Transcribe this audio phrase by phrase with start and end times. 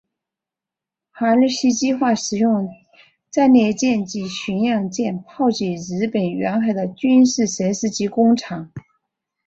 [1.11, 2.71] 哈尔西计划使用
[3.29, 8.71] 战列舰及巡洋舰炮击日本沿海的军事设施及工厂。